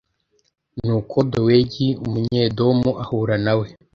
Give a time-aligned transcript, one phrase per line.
[0.85, 3.67] Nuko Dowegi Umunyedomu ahura nawe